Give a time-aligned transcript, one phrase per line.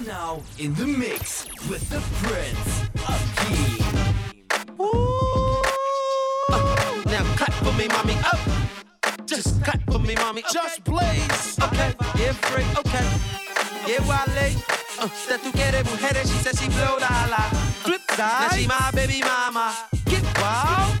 [0.00, 3.84] You're now in the mix with the Prince of Key.
[6.48, 8.16] Uh, now clap for me, mommy.
[8.32, 9.26] Up.
[9.26, 10.40] Just clap for me, mommy.
[10.40, 10.52] Okay.
[10.52, 11.58] Just blaze.
[11.62, 12.64] Okay, yeah, free.
[12.78, 13.04] Okay.
[13.86, 14.56] Yeah, Wale.
[15.00, 17.50] Uh, that tú quieres mujeres, she said she blow la la.
[17.84, 18.18] Flip side.
[18.18, 19.74] Now she my baby mama.
[20.06, 21.00] Get wild.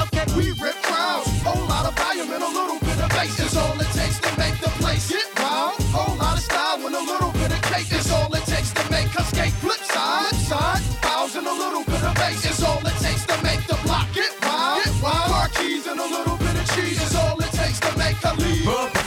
[0.00, 0.26] Okay.
[0.36, 3.90] We rip crowds, whole lot of volume and a little bit bass is all it
[3.92, 5.80] takes to make the place get wild.
[5.94, 8.90] Whole lot of style and a little bit of cake is all it takes to
[8.90, 9.52] make us skate.
[9.64, 13.36] Flip side, side, bows and a little bit of bass is all it takes to
[13.42, 14.84] make the block get wild.
[14.84, 15.30] Get wild.
[15.30, 18.34] Car keys and a little bit of cheese is all it takes to make a
[18.34, 19.01] leave.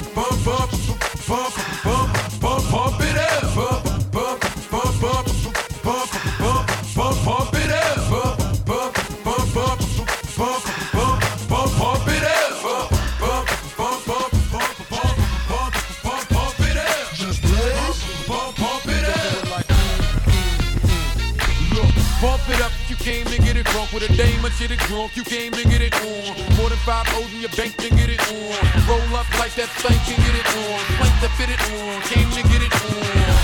[23.76, 25.18] Drunk with a dame or shit it drunk.
[25.18, 26.32] You came to get it on.
[26.56, 28.56] More than five O's in your bank to get it on.
[28.88, 30.80] Roll up like that thing can get it on.
[30.96, 32.00] Plank to fit it on.
[32.08, 33.36] Came to get it on.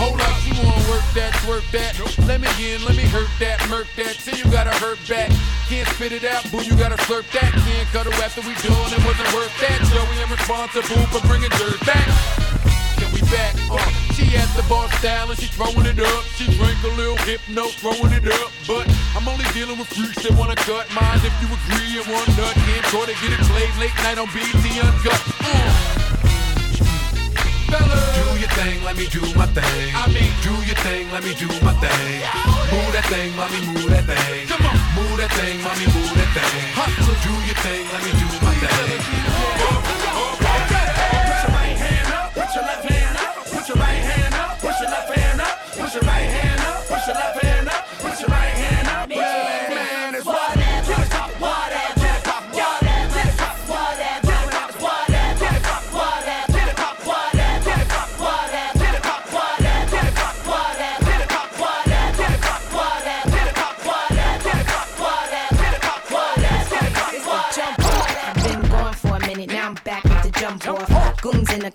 [0.00, 1.92] Hold up, you wanna work that, work that.
[2.24, 4.16] Let me in, let me hurt that, murk that.
[4.16, 5.28] Till you gotta hurt back.
[5.68, 7.52] Can't spit it out, boo, you gotta slurp that.
[7.52, 9.76] Can't cut cuddle after we done, it wasn't worth that.
[9.92, 12.08] Joey, I'm responsible for bringing dirt back.
[12.96, 13.56] Can we back?
[13.68, 16.24] Uh, she at the bar style and she throwing it up.
[16.40, 18.48] She drink a little hypno, throwing it up.
[18.64, 21.20] But I'm only dealing with freaks that wanna cut mine.
[21.20, 24.28] If you agree and one nut, can't try to get it played late night on
[24.32, 25.20] BET Uncut.
[25.44, 25.96] Uh.
[27.68, 28.04] Fellas.
[28.16, 29.92] Do your thing, let me do my thing.
[29.92, 32.24] I mean, do your thing, let me do my thing.
[32.72, 34.48] Move that thing, mommy, move that thing.
[34.48, 36.72] Come on, move that thing, mommy, move that thing.
[36.72, 39.95] Hustle, do your thing, let me do my thing.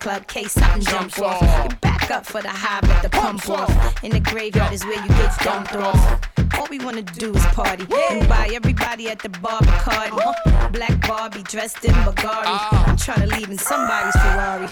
[0.02, 1.70] Club, case something jump off.
[1.70, 4.02] You back up for the high, but the pump off.
[4.02, 6.31] In the graveyard is where you get dumped off.
[6.62, 10.72] All we wanna do is party and buy everybody at the bar Bacardi.
[10.72, 12.44] Black Barbie dressed in Bulgari.
[12.46, 12.84] Ah.
[12.86, 14.68] I'm trying to leave in somebody's Ferrari.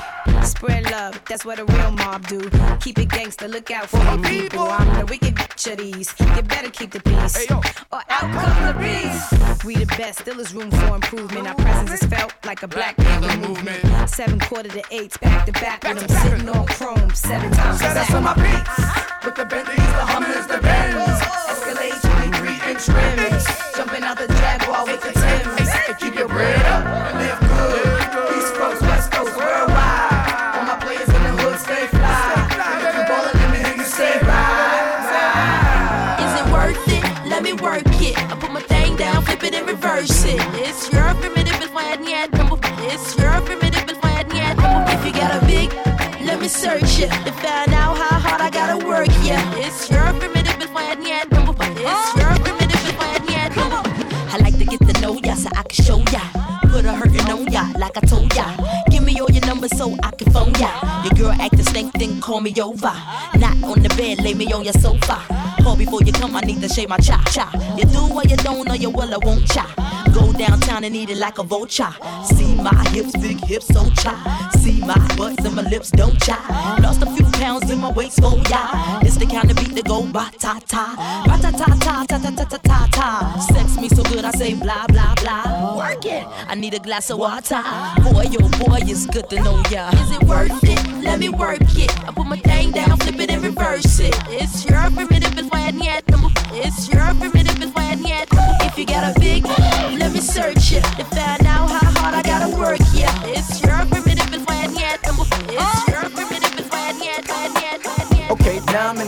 [0.47, 2.49] Spread love, that's what a real mob do.
[2.79, 4.69] Keep it gangster, look out for the people.
[4.69, 6.15] I'm the wicked bitch of these.
[6.37, 9.65] You better keep the peace, or out come the beast.
[9.65, 11.49] We the best, still is room for improvement.
[11.49, 14.09] Our presence is felt like a black panther movement.
[14.09, 17.81] Seven quarter to eights, back to back with them sitting on chrome seven times.
[17.81, 19.25] Set us on my beats.
[19.25, 21.50] With the Bentleys, the Hummers, the Benz.
[22.81, 23.45] Escalade 23 inch rims.
[23.77, 25.71] Jumping out the Jaguar with the Timbs.
[26.01, 28.39] Keep your bread up and live good.
[28.39, 30.57] East Coast, West Coast, worldwide.
[30.57, 32.49] All my players in the hood stay fly.
[32.89, 34.97] If you ballin', let me hear you say ride.
[36.25, 37.05] Is it worth it?
[37.29, 38.17] Let me work it.
[38.17, 40.41] I put my thing down, flip it and reverse it.
[40.55, 42.31] It's your primitive and flat yet.
[42.89, 44.57] It's your primitive and flat yet.
[44.95, 45.71] If you got a big,
[46.25, 49.09] let me search it to find out how hard I gotta work.
[49.23, 50.40] Yeah, it's your primitive
[60.33, 61.50] 疯呀！The girl act.
[61.89, 62.93] Then call me over.
[63.39, 65.23] Not on the bed, lay me on your sofa.
[65.63, 67.51] Call before you come, I need to shave my cha cha.
[67.77, 69.67] You do or you don't, or you will, I won't cha.
[70.13, 71.95] Go downtown and eat it like a vulture.
[72.25, 74.51] See my hips, big hips, so cha.
[74.59, 76.39] See my butts and my lips, don't cha.
[76.83, 79.01] Lost a few pounds in my waist, oh yeah.
[79.03, 82.19] This the kind of beat that go ba ta ta, ba ta ta ta ta
[82.19, 83.39] ta ta ta ta ta.
[83.53, 85.77] Sex me so good, I say blah blah blah.
[85.77, 86.27] Work it.
[86.49, 87.63] I need a glass of water.
[88.03, 89.91] Boy, oh boy, it's good to know ya.
[89.91, 91.05] Is it worth it?
[91.05, 91.91] Let me work it.
[92.09, 94.15] I put my thing down, flip it and reverse it.
[94.29, 96.05] It's your primitive and flat yet.
[96.53, 98.29] It's your primitive and flat yet.
[98.63, 102.23] If you got a big, let me search it to find out how hard I
[102.23, 102.81] gotta work.
[102.93, 105.01] Yeah, it's your primitive and flat yet.
[105.03, 105.19] It's your
[105.59, 105.90] primitive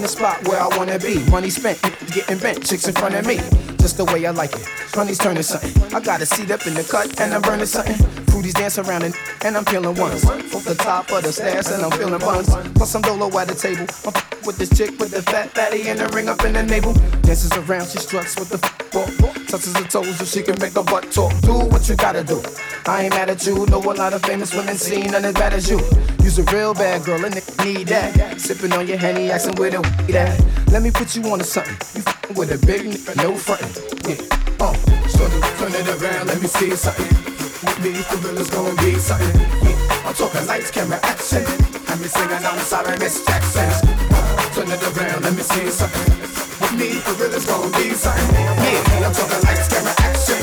[0.03, 1.19] the spot where I wanna be.
[1.31, 1.81] Money spent,
[2.13, 3.37] getting bent, chicks in front of me.
[3.79, 4.67] Just the way I like it.
[4.97, 5.71] Money's turning something.
[5.95, 7.95] I got a seat up in the cut and I'm burning something.
[8.27, 9.15] Fruities dance around and,
[9.45, 10.25] and I'm feeling ones.
[10.25, 12.49] Off the top of the stairs and I'm feeling buns.
[12.75, 13.87] Plus I'm dolo at the table.
[14.05, 14.15] I'm
[14.45, 16.95] with this chick with the fat fatty and the ring up in the navel.
[17.23, 18.59] Dances around, she struts with the
[18.93, 19.07] ball.
[19.47, 21.33] Touches her toes so she can make her butt talk.
[21.43, 22.43] Do what you gotta do.
[22.87, 23.67] I ain't mad at you.
[23.67, 25.79] Know a lot of famous women seen none as bad as you.
[26.23, 28.41] You's a real bad girl, and nigga need that.
[28.41, 30.39] Sipping on your henny, asking where the weed at.
[30.71, 31.75] Let me put you on to something.
[31.95, 32.87] You f***ing with a big
[33.17, 33.69] no frontin'.
[34.09, 34.23] Yeah,
[34.61, 34.73] uh.
[35.11, 35.27] So
[35.59, 37.11] turn it around, let me see something.
[37.67, 39.35] With me, the real gonna be something.
[39.67, 41.45] Yeah, I'm talking lights, camera, action.
[41.91, 43.69] I'm singing, I'm sorry, Miss Jackson.
[44.15, 46.17] Uh, turn it around, let me see something.
[46.63, 48.35] With me, the real gonna be something.
[48.35, 50.42] Yeah, I'm talking lights, camera, action.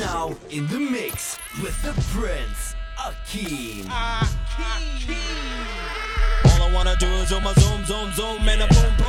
[0.00, 3.84] Now in the mix with the Prince, Akeem.
[6.44, 8.99] All I wanna do is on my zoom, zoom, zoom, and a boom,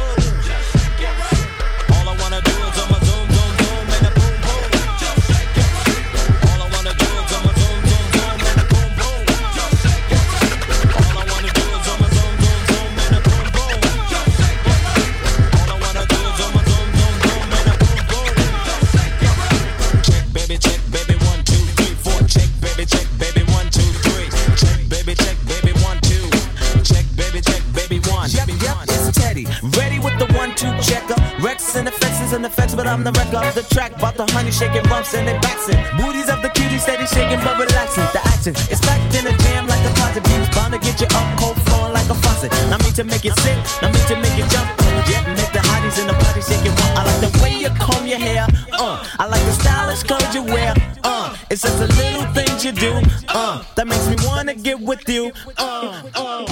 [31.51, 33.99] Rex and effects and an effects, but I'm the wreck of the track.
[33.99, 35.67] Bought the honey shaking bumps and they backs.
[35.99, 38.07] Booties of the cutie steady shaking but relaxing.
[38.15, 40.47] The action is packed in a jam like a closet views.
[40.55, 42.55] Bound to get you up cold flowing like a faucet.
[42.71, 44.63] Not me to make it sick, not me to make it jump.
[45.11, 46.71] Yeah, make the hotties in the party shake it.
[46.95, 48.47] I like the way you comb your hair.
[48.71, 50.71] Uh, I like the stylish clothes you wear.
[51.03, 52.95] Uh, it's just the little things you do.
[53.27, 55.33] Uh, that makes me wanna get with you.
[55.57, 56.47] Uh, uh,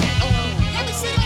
[0.76, 1.19] Let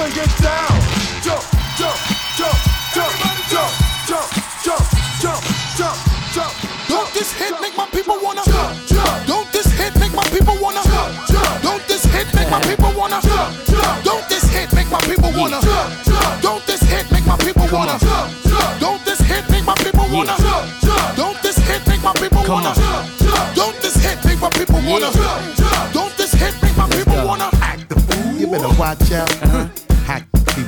[0.00, 0.72] and get down.
[1.20, 1.44] Jump,
[1.76, 1.96] jump,
[2.36, 2.56] jump,
[2.94, 3.12] jump,
[3.52, 3.72] jump,
[4.08, 4.28] jump,
[4.64, 4.84] jump,
[5.20, 5.42] jump,
[5.76, 5.96] jump,
[6.32, 6.52] jump.
[6.88, 9.26] Don't this hit make my people wanna Jump, jump.
[9.26, 11.62] Don't this hit make my people wanna Jump, jump.
[11.62, 14.04] Don't this hit make my people wanna Jump, jump.
[14.04, 16.42] Don't this hit make my people wanna Jump, jump.
[16.42, 18.80] Don't this hit make my people wanna Jump, jump.
[18.80, 21.16] Don't this hit make my people wanna Jump, jump.
[21.16, 23.54] Don't this hit make my people wanna Jump, jump.
[23.54, 25.92] Don't this hit make my people wanna Jump, jump.
[25.92, 28.32] Don't this hit make my people wanna act the fool.
[28.40, 29.28] You better watch out.
[29.28, 29.79] Hack be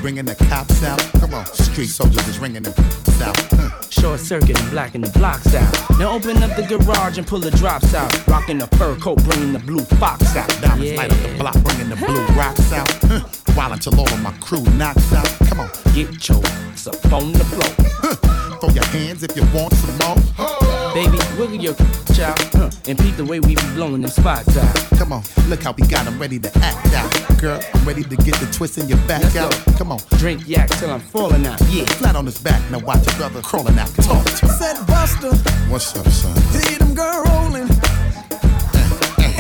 [0.03, 0.99] bringing the cops out.
[1.21, 2.75] Come on, street soldiers is ringing them
[3.23, 3.37] out.
[3.53, 3.71] Huh.
[3.89, 5.73] Short circuit and blacking the blocks out.
[5.99, 8.11] Now open up the garage and pull the drops out.
[8.27, 10.49] Rocking the fur coat, bringing the blue fox out.
[10.61, 12.91] Diamonds light up the block, bringing the blue rocks out.
[13.03, 13.21] Huh.
[13.55, 15.29] While until all of my crew knocks out.
[15.49, 18.59] Come on, Get your ass up on the floor.
[18.61, 20.72] throw your hands if you want some more.
[20.95, 21.75] Baby, wiggle your
[22.21, 24.77] out huh, and peep the way we be blowing them spots out.
[24.99, 27.11] Come on, look how we got 'em ready to act out.
[27.41, 29.51] Girl, I'm ready to get the twist in your back Let's out.
[29.65, 29.73] go.
[29.79, 31.59] Come on, Drink yak till I'm falling out.
[31.71, 31.85] Yeah.
[31.99, 32.61] flat on his back.
[32.71, 33.89] Now watch your brother crawling out.
[33.97, 34.55] Talk to him.
[34.59, 35.33] Said Buster,
[35.71, 36.37] What's up, son?
[36.53, 37.69] see them girl rolling,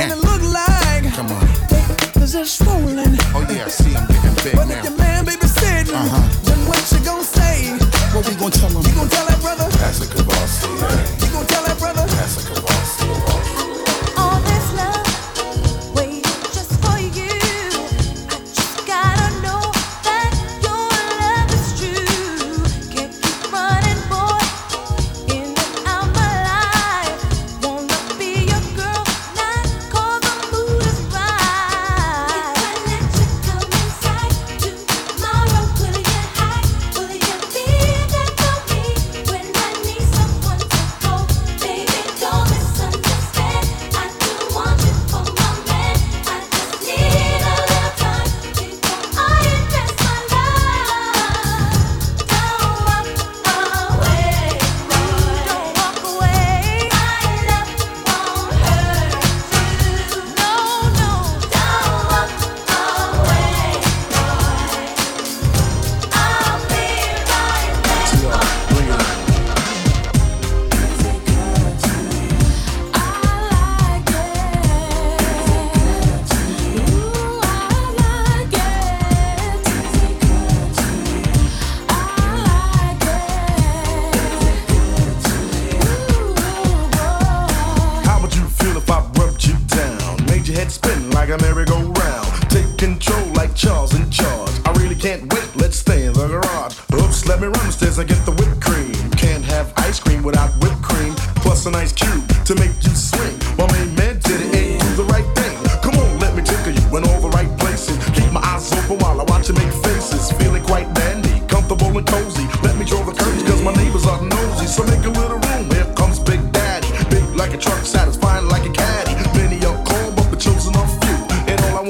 [0.00, 1.46] and it look like Come on.
[1.68, 3.18] they is just swollen.
[3.36, 6.22] Oh yeah, I see him getting big But if your man baby said, Uh-huh.
[6.44, 7.68] then what you gonna say?
[8.16, 8.82] What we gonna tell him?
[8.88, 9.68] You gonna tell that brother?
[9.78, 10.06] That's a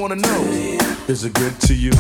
[0.03, 1.93] wanna know, is it good to you?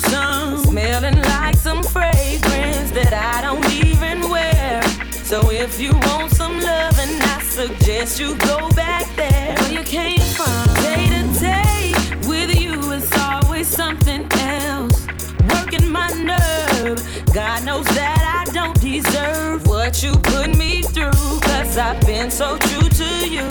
[0.00, 4.82] smelling like some fragrance that I don't even wear.
[5.24, 10.20] So if you want some loving, I suggest you go back there where you came
[10.20, 10.66] from.
[10.76, 11.92] Day to day
[12.28, 15.06] with you, it's always something else.
[15.52, 16.98] Working my nerve,
[17.34, 21.40] God knows that I don't deserve what you put me through.
[21.40, 23.48] Cause I've been so true to you,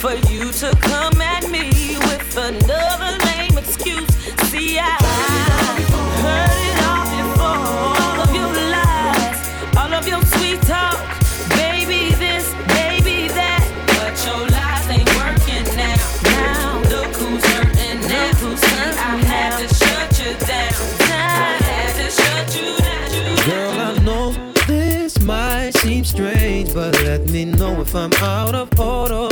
[0.00, 3.21] for you to come at me with another
[27.94, 29.28] I'm out of order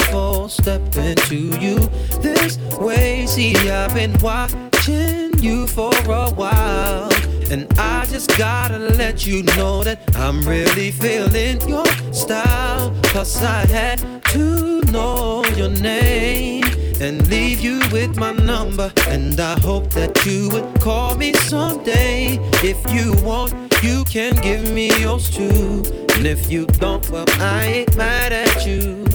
[0.48, 1.78] stepping to you
[2.20, 3.26] this way.
[3.26, 7.10] See, I've been watching you for a while.
[7.50, 12.94] And I just gotta let you know that I'm really feeling your style.
[13.04, 13.98] Plus, I had
[14.32, 16.64] to know your name
[17.00, 18.92] and leave you with my number.
[19.08, 22.38] And I hope that you would call me someday.
[22.62, 25.82] If you want, you can give me yours too.
[26.14, 29.06] And if you don't, well, I ain't mad at you.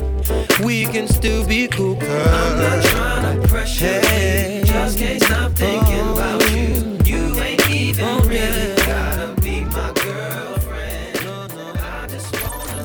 [0.64, 2.28] We can still be cool, girl.
[2.28, 6.14] I'm not trying to pressure you, just can't stop thinking oh.
[6.14, 6.98] about you.
[7.06, 11.24] You ain't even oh, really gotta be my girlfriend.
[11.24, 12.82] No, no, I just wanna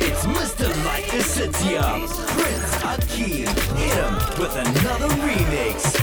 [0.00, 0.84] It's Mr.
[0.84, 3.46] Like the City Up, Prince Akeem.
[3.76, 5.93] Hit him with another remix.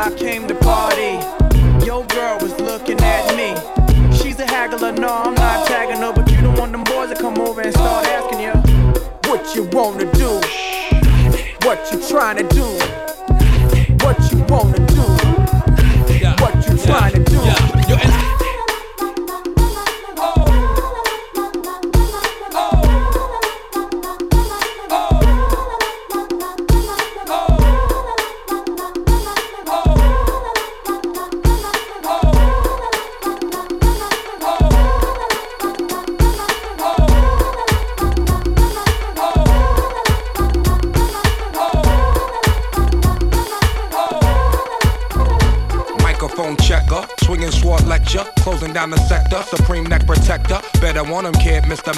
[0.00, 1.18] I came to party.
[1.84, 3.50] Your girl was looking at me.
[4.16, 7.16] She's a haggler, no, I'm not tagging her, but you don't want them boys to
[7.16, 8.52] come over and start asking you
[9.28, 10.40] what you wanna do,
[11.66, 12.87] what you trying to do.
[51.68, 51.97] Mr.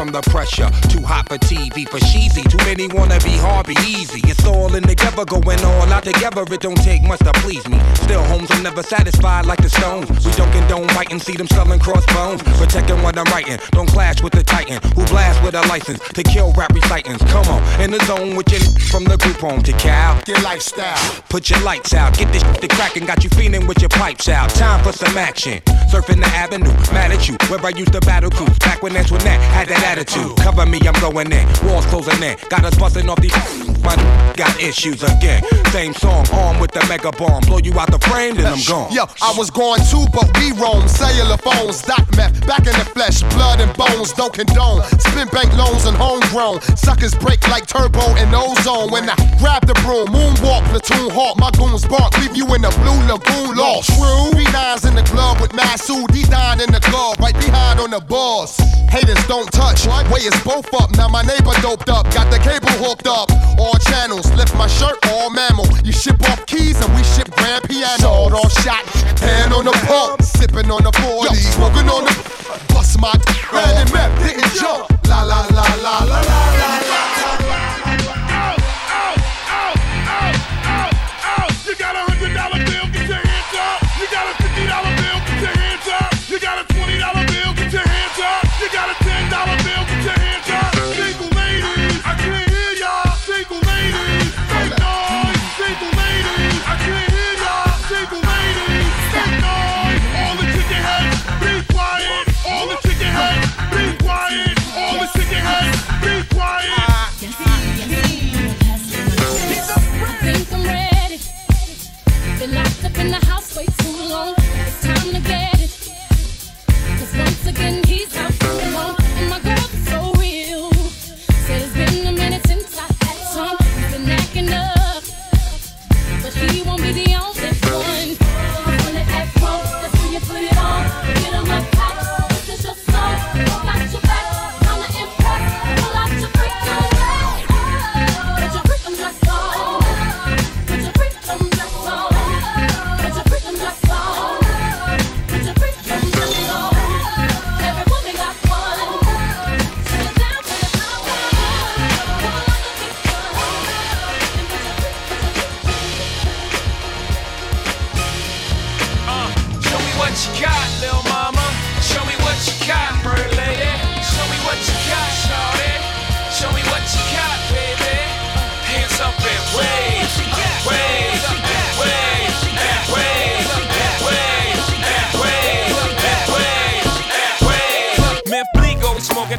[0.00, 0.70] from the pressure.
[0.88, 2.40] Too hot for TV, for cheesy.
[2.48, 4.22] Too many wanna be hard, be easy.
[4.24, 6.42] It's all in together, going all out together.
[6.50, 7.78] It don't take much to please me.
[7.96, 10.08] Still, homes, I'm never satisfied like the Stones.
[10.24, 12.42] We joking, don't condone biting, see them selling crossbones.
[12.56, 16.22] Protecting what I'm writing, don't clash with the Titan who blast with a license to
[16.22, 17.22] kill rap recitants.
[17.30, 20.18] Come on, in the zone with your from the group home to Cal.
[20.26, 20.96] Your lifestyle.
[21.28, 24.30] Put your lights out, get this shit to crackin', got you feeling with your pipes
[24.30, 24.48] out.
[24.48, 25.60] Time for some action.
[25.92, 28.58] Surfing the avenue, mad at you, where I used to battle cruise.
[28.60, 30.36] Back when that's when that had that attitude.
[30.36, 31.46] Cover me, I'm going in.
[31.66, 32.36] Walls closing in.
[32.48, 33.34] Got us busting off these.
[33.82, 33.96] My
[34.36, 35.42] got issues again.
[35.72, 37.40] Same song, armed with the mega bomb.
[37.48, 38.92] Blow you out the frame, then I'm gone.
[38.92, 40.86] Yo, I was going too, but we roam.
[40.86, 44.84] Cellular phones, dot meth, back in the flesh, blood and bones, don't condone.
[45.00, 46.60] Spin bank loans and homegrown.
[46.76, 48.92] Suckers break like turbo and ozone.
[48.92, 52.72] When I grab the broom, moonwalk, platoon hawk, my goons bark, leave you in the
[52.84, 53.88] blue lagoon lost.
[53.96, 54.28] True.
[54.36, 58.60] B9's in the club with Masu, D9 in the club, right behind on the boss.
[58.90, 60.90] Haters don't touch, way is both up.
[60.96, 63.30] Now my neighbor doped up, got the cable hooked up.
[63.58, 65.66] All channels, lift my shirt, all mammal.
[65.84, 68.02] You ship off keys and we ship grand piano.
[68.02, 68.84] Sawed off shot,
[69.20, 73.14] hand on the pump, sipping on the 40, smoking on the bust my
[73.52, 74.90] red and map, didn't jump.
[75.06, 76.49] La la la la la la.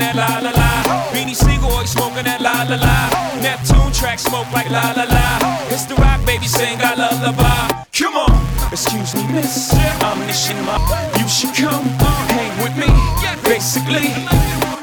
[0.01, 0.71] That la la la.
[1.13, 2.97] Beanie Sigel always smoking that la la la.
[3.37, 5.25] Neptune track smoke like la la la.
[5.69, 7.85] It's the rock baby sing I lullaby.
[7.93, 8.33] Come on,
[8.73, 9.69] excuse me, miss.
[10.01, 10.81] I'm missing my.
[11.21, 11.85] You should come
[12.33, 12.89] hang with me.
[13.45, 14.09] Basically.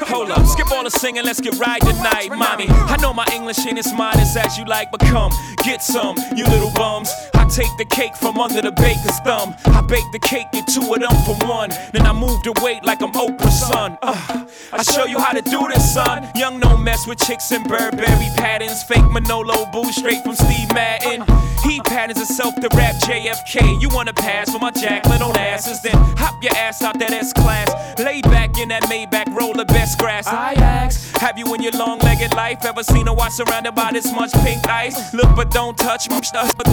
[0.07, 2.66] Hold up, skip all the singing, let's get right tonight, mommy.
[2.68, 5.33] I know my English ain't as modest as you like, but come,
[5.64, 7.11] get some, you little bums.
[7.50, 9.54] Take the cake from under the baker's thumb.
[9.66, 11.70] I bake the cake, get two of them for one.
[11.92, 13.98] Then I move the weight like I'm Oprah's son.
[14.02, 16.28] Uh, I show you how to do this, son.
[16.34, 18.82] Young no mess with chicks and Burberry patterns.
[18.84, 21.24] Fake Manolo boo straight from Steve Madden.
[21.64, 23.80] He patterns himself to rap JFK.
[23.80, 25.82] You wanna pass for my Jacqueline on asses?
[25.82, 27.68] Then hop your ass out that S class.
[27.98, 30.26] Lay back in that Maybach, roll the best grass.
[30.26, 33.90] I ask, have you in your long legged life ever seen a watch surrounded by
[33.92, 35.12] this much pink ice?
[35.14, 36.08] Look but don't touch,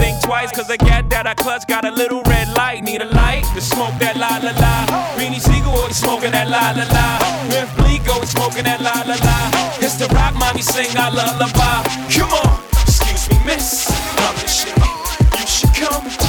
[0.05, 0.51] think twice.
[0.51, 2.84] Cause the gat that I clutch got a little red light.
[2.84, 4.86] Need a light to smoke that la la la.
[5.17, 7.19] Beanie Sigel oh, always smoking that la la la.
[7.49, 9.38] Memphis Bleek oh, always smoking that la la la.
[9.80, 11.86] It's the rock mommy sing I lullaby.
[12.13, 13.89] Come on, excuse me, miss.
[14.17, 14.75] I'm the shit.
[15.39, 16.24] You should come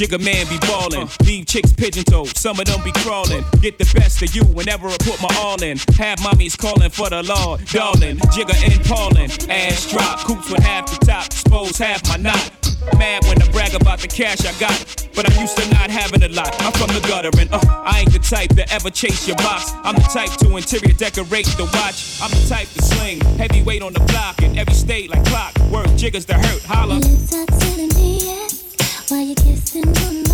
[0.00, 1.06] Jigga man be ballin'.
[1.26, 3.44] Leave chicks pigeon toed, some of them be crawlin'.
[3.60, 5.76] Get the best of you whenever I put my all in.
[5.98, 8.16] Have mommies callin' for the law, darling.
[8.32, 12.50] Jigga and Paulin', ass drop, coops with half the top, expose half my knot.
[12.96, 16.22] Mad when I brag about the cash I got, but I'm used to not having
[16.22, 16.48] a lot.
[16.62, 19.70] I'm from the gutter and uh, I ain't the type to ever chase your box.
[19.84, 22.22] I'm the type to interior decorate the watch.
[22.22, 25.52] I'm the type to sling heavyweight on the block in every state like clock.
[25.70, 27.00] Work jiggers to hurt, holla.
[29.10, 30.29] While you're kissing on my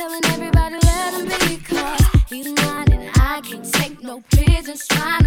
[0.00, 1.56] telling everybody, let him be.
[1.58, 5.19] Cause he's mine and I can't take no pigeons trying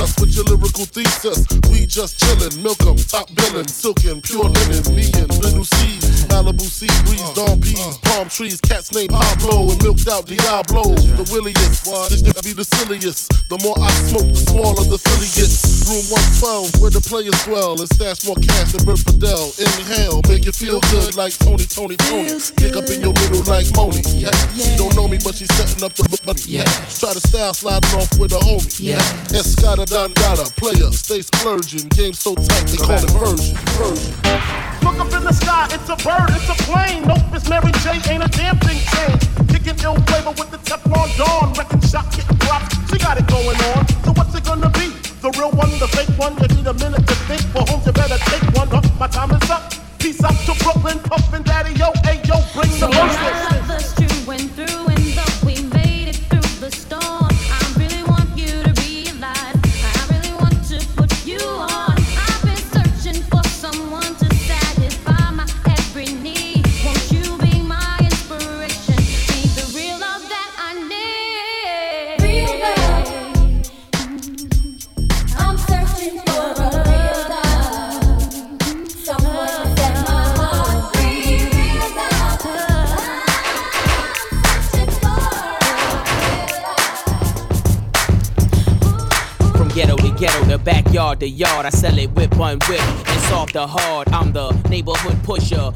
[0.00, 1.46] Us with your lyrical thesis.
[1.70, 5.91] We just chillin', milk 'em, top billin', silkin', pure linen, me and little C.
[6.32, 7.92] Malibu sea breeze, uh, dawn peas, uh.
[8.08, 10.96] palm trees, cats named Pablo and milked out Diablo.
[10.96, 13.28] The williest, this nigga be the silliest.
[13.52, 15.84] The more I smoke, the smaller the filly gets.
[15.84, 19.52] Room 112, where the players dwell, and stash more cash than Bert Fidel.
[19.60, 22.32] Inhale, make you feel good like Tony, Tony, Tony.
[22.56, 24.00] Pick up in your middle like Moni.
[24.16, 24.32] Yeah.
[24.56, 26.40] She don't know me, but she's setting up the money.
[26.48, 26.64] Yeah.
[26.96, 28.72] Try to style sliding off with a homie.
[28.80, 29.04] Yeah.
[29.36, 31.92] Escada Dandada, player, stay splurging.
[31.92, 33.56] Game so tight, they call it version.
[33.76, 34.71] Version.
[34.82, 37.06] Look up in the sky, it's a bird, it's a plane.
[37.06, 39.24] Nope, it's Mary J, ain't a damn thing changed.
[39.48, 41.52] Kicking ill flavor with the Teflon Don.
[41.54, 43.86] Wrecking shop, getting props, she got it going on.
[44.04, 44.90] So what's it gonna be?
[45.22, 46.34] The real one, the fake one?
[46.42, 47.42] You need a minute to think.
[47.54, 48.68] For home, you better take one.
[48.68, 48.82] Huh?
[48.98, 49.72] My time is up.
[49.98, 53.51] Peace out to Brooklyn, Puffin' Daddy, yo, hey, yo, bring the So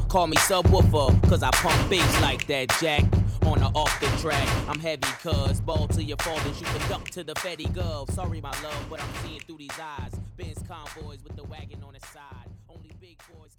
[0.07, 3.03] call me subwoofer, cause I pump bass like that, Jack.
[3.45, 6.89] On or off the track, I'm heavy, cuz ball to your fall and shoot the
[6.89, 8.11] duck to the Fetty Gov.
[8.11, 10.11] Sorry, my love, but I'm seeing through these eyes.
[10.37, 12.49] Benz convoys with the wagon on the side.
[12.69, 13.56] Only big boys.